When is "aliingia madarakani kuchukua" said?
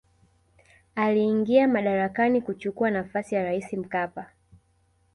0.95-2.91